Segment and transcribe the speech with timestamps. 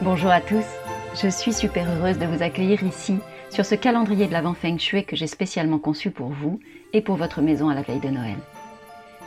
[0.00, 0.64] Bonjour à tous,
[1.20, 3.18] je suis super heureuse de vous accueillir ici
[3.50, 6.60] sur ce calendrier de l'Avent Feng Shui que j'ai spécialement conçu pour vous
[6.92, 8.36] et pour votre maison à la veille de Noël.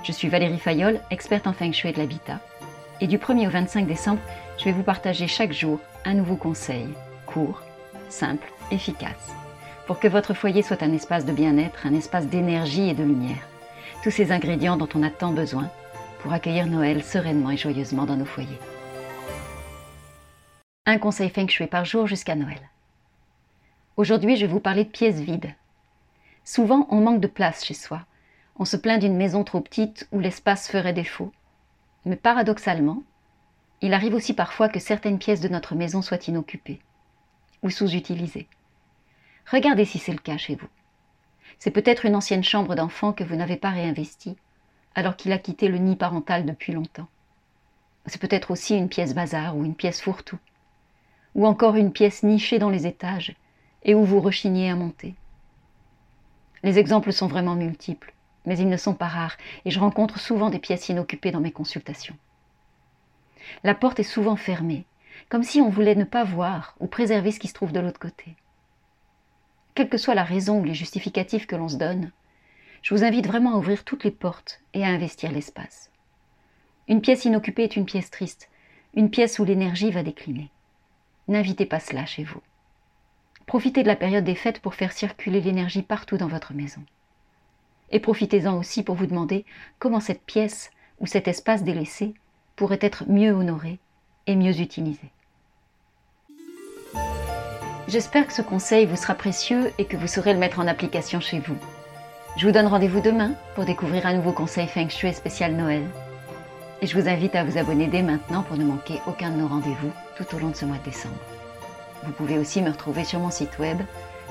[0.06, 2.40] Je suis Valérie Fayolle, experte en Feng Shui de l'habitat,
[3.02, 4.22] et du 1er au 25 décembre,
[4.58, 6.88] je vais vous partager chaque jour un nouveau conseil,
[7.26, 7.62] court,
[8.08, 9.34] simple, efficace,
[9.88, 13.46] pour que votre foyer soit un espace de bien-être, un espace d'énergie et de lumière.
[14.04, 15.70] Tous ces ingrédients dont on a tant besoin
[16.22, 18.60] pour accueillir Noël sereinement et joyeusement dans nos foyers.
[20.88, 22.60] Un conseil feng shui par jour jusqu'à Noël.
[23.98, 25.54] Aujourd'hui, je vais vous parler de pièces vides.
[26.44, 28.08] Souvent, on manque de place chez soi.
[28.56, 31.32] On se plaint d'une maison trop petite où l'espace ferait défaut.
[32.06, 33.04] Mais paradoxalement,
[33.82, 36.82] il arrive aussi parfois que certaines pièces de notre maison soient inoccupées
[37.62, 38.48] ou sous-utilisées.
[39.52, 40.70] Regardez si c'est le cas chez vous.
[41.60, 44.36] C'est peut-être une ancienne chambre d'enfant que vous n'avez pas réinvestie
[44.96, 47.08] alors qu'il a quitté le nid parental depuis longtemps.
[48.08, 50.40] C'est peut-être aussi une pièce bazar ou une pièce fourre-tout,
[51.36, 53.36] ou encore une pièce nichée dans les étages
[53.84, 55.16] et où vous rechignez à monter.
[56.64, 58.14] Les exemples sont vraiment multiples,
[58.46, 61.52] mais ils ne sont pas rares et je rencontre souvent des pièces inoccupées dans mes
[61.52, 62.18] consultations.
[63.64, 64.86] La porte est souvent fermée,
[65.30, 68.00] comme si on voulait ne pas voir ou préserver ce qui se trouve de l'autre
[68.00, 68.36] côté.
[69.74, 72.12] Quelle que soit la raison ou les justificatifs que l'on se donne,
[72.82, 75.92] je vous invite vraiment à ouvrir toutes les portes et à investir l'espace.
[76.88, 78.50] Une pièce inoccupée est une pièce triste,
[78.96, 80.52] une pièce où l'énergie va décliner.
[81.32, 82.42] N'invitez pas cela chez vous.
[83.46, 86.82] Profitez de la période des fêtes pour faire circuler l'énergie partout dans votre maison.
[87.90, 89.46] Et profitez-en aussi pour vous demander
[89.80, 92.14] comment cette pièce ou cet espace délaissé
[92.58, 93.80] pourrait être mieux honoré
[94.28, 95.10] et mieux utilisé.
[97.88, 101.22] J'espère que ce conseil vous sera précieux et que vous saurez le mettre en application
[101.22, 101.58] chez vous.
[102.36, 105.84] Je vous donne rendez-vous demain pour découvrir un nouveau conseil Feng Shui spécial Noël.
[106.82, 109.48] Et je vous invite à vous abonner dès maintenant pour ne manquer aucun de nos
[109.48, 111.20] rendez-vous tout au long de ce mois de décembre.
[112.04, 113.78] Vous pouvez aussi me retrouver sur mon site web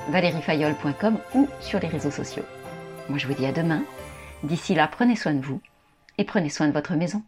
[0.09, 2.43] valeriefayol.com ou sur les réseaux sociaux.
[3.07, 3.83] Moi je vous dis à demain.
[4.43, 5.61] D'ici là, prenez soin de vous
[6.17, 7.23] et prenez soin de votre maison.